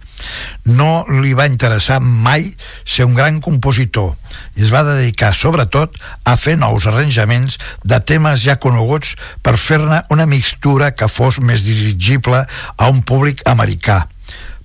[0.68, 2.50] no li va interessar mai
[2.84, 4.14] ser un gran compositor
[4.56, 10.02] i es va dedicar sobretot a fer nous arranjaments de temes ja coneguts per fer-ne
[10.10, 14.04] una mixtura que fos més dirigible a un públic americà.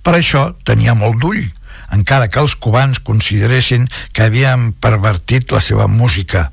[0.02, 1.46] Per això tenia molt d'ull
[1.92, 6.50] encara que els cubans consideressin que havien pervertit la seva música.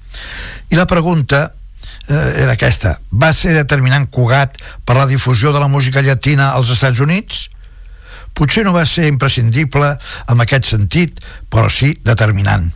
[0.70, 1.52] I la pregunta
[2.08, 2.98] eh, era aquesta.
[3.12, 7.50] Va ser determinant Cugat per la difusió de la música llatina als Estats Units?
[8.34, 9.94] Potser no va ser imprescindible
[10.30, 11.20] en aquest sentit,
[11.50, 12.72] però sí determinant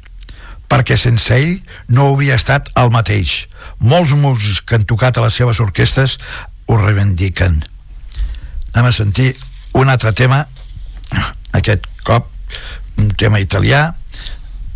[0.67, 1.53] perquè sense ell
[1.95, 3.45] no hauria estat el mateix.
[3.79, 6.17] Molts músics que han tocat a les seves orquestes
[6.67, 7.61] ho reivindiquen.
[8.73, 9.29] Anem a sentir
[9.79, 10.43] un altre tema,
[11.55, 12.27] aquest cop
[12.99, 13.81] un tema italià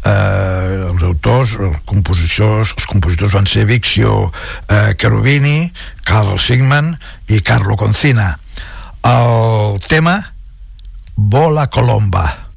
[0.06, 4.32] eh, els autors, els compositors els compositors van ser Vixio
[4.70, 5.72] eh, Cherubini,
[6.08, 6.94] Carl Sigman
[7.30, 8.36] i Carlo Concina
[9.08, 10.31] el tema
[11.16, 12.51] Bola Colomba.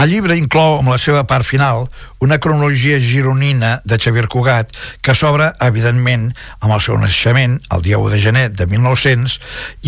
[0.00, 1.82] El llibre inclou, amb la seva part final,
[2.20, 4.70] una cronologia gironina de Xavier Cugat
[5.02, 6.28] que s'obre, evidentment,
[6.60, 9.38] amb el seu naixement, el dia 1 de gener de 1900,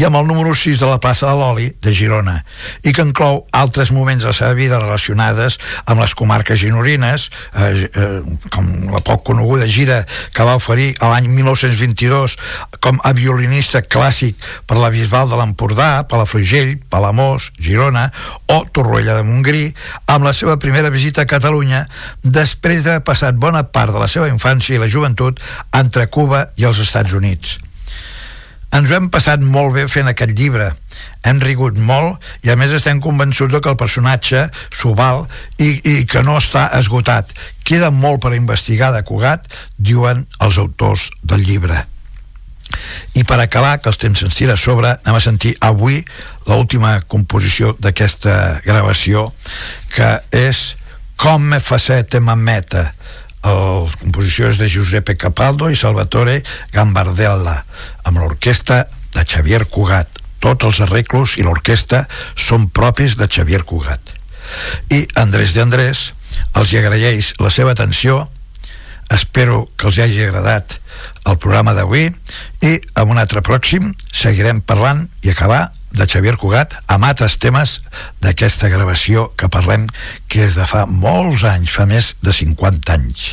[0.01, 2.39] i amb el número 6 de la plaça de l'Oli de Girona,
[2.83, 7.89] i que inclou altres moments de la seva vida relacionades amb les comarques ginorines, eh,
[7.93, 8.09] eh,
[8.51, 10.03] com la poc coneguda gira
[10.33, 12.39] que va oferir l'any 1922
[12.81, 18.09] com a violinista clàssic per la Bisbal de l'Empordà, Palafrugell, Palamós, Girona
[18.49, 19.65] o Torroella de Montgrí,
[20.09, 21.85] amb la seva primera visita a Catalunya
[22.23, 25.43] després d'haver passat bona part de la seva infància i la joventut
[25.75, 27.59] entre Cuba i els Estats Units.
[28.73, 30.71] Ens ho hem passat molt bé fent aquest llibre.
[31.29, 35.27] Hem rigut molt i a més estem convençuts que el personatge s'ho val
[35.59, 37.35] i, i que no està esgotat.
[37.69, 41.85] Queda molt per investigar de Cugat, diuen els autors del llibre.
[43.13, 46.01] I per acabar, que els temps se'ns tira a sobre, anem a sentir avui
[46.47, 49.29] l'última composició d'aquesta gravació,
[49.93, 50.71] que és
[51.17, 52.93] Com me facete mameta,
[53.43, 56.43] la composició és de Giuseppe Capaldo i Salvatore
[56.73, 57.63] Gambardella
[58.07, 58.85] amb l'orquestra
[59.15, 60.21] de Xavier Cugat.
[60.43, 62.05] Tots els arreglos i l'orquestra
[62.35, 64.01] són propis de Xavier Cugat.
[64.91, 66.13] I Andrés de Andrés
[66.59, 68.29] els hi agraeix la seva atenció
[69.15, 70.79] espero que els hagi agradat
[71.29, 76.75] el programa d'avui i en un altre pròxim seguirem parlant i acabar de Xavier Cugat
[76.93, 77.81] amb altres temes
[78.25, 79.87] d'aquesta gravació que parlem
[80.33, 83.33] que és de fa molts anys, fa més de 50 anys.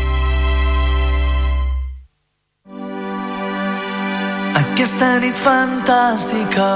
[4.59, 6.69] Aquesta nit fantàstica.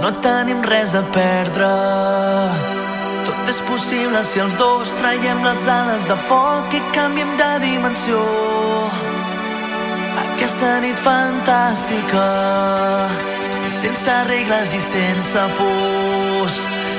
[0.00, 1.70] No tenim res a perdre.
[3.26, 8.20] Tot és possible si els dos traiem les ales de foc i canviem de dimensió.
[10.24, 12.26] Aquesta nit fantàstica.
[13.70, 16.56] Sense regles i sense pors.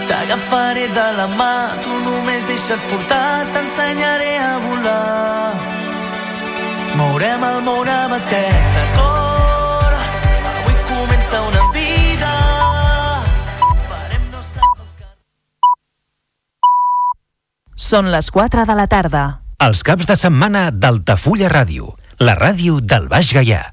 [0.07, 5.53] T'agafaré de la mà tu només deixa't portar t'ensenyaré a volar.
[6.99, 9.10] Mourem el món amb text de cor.
[9.10, 9.10] Avui
[11.31, 12.31] comença una vida.
[13.87, 15.07] Farem nostres els que...
[17.77, 19.23] Són les 4 de la tarda.
[19.61, 23.63] Els caps de setmana d'Altafulla Ràdio, la ràdio del Baix Gaià.